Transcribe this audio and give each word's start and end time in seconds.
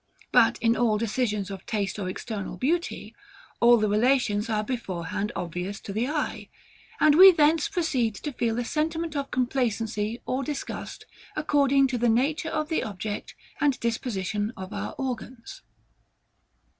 But 0.31 0.57
in 0.63 0.75
all 0.75 0.97
decisions 0.97 1.51
of 1.51 1.63
taste 1.67 1.99
or 1.99 2.09
external 2.09 2.57
beauty, 2.57 3.13
all 3.59 3.77
the 3.77 3.87
relations 3.87 4.49
are 4.49 4.63
beforehand 4.63 5.31
obvious 5.35 5.79
to 5.81 5.93
the 5.93 6.07
eye; 6.07 6.49
and 6.99 7.13
we 7.13 7.31
thence 7.31 7.69
proceed 7.69 8.15
to 8.15 8.31
feel 8.33 8.57
a 8.57 8.65
sentiment 8.65 9.15
of 9.15 9.29
complacency 9.29 10.19
or 10.25 10.41
disgust, 10.43 11.05
according 11.35 11.85
to 11.89 11.99
the 11.99 12.09
nature 12.09 12.49
of 12.49 12.69
the 12.69 12.81
object, 12.83 13.35
and 13.59 13.79
disposition 13.79 14.51
of 14.57 14.73
our 14.73 14.93
organs. 14.93 15.61